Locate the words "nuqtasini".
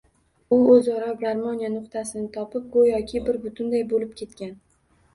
1.75-2.33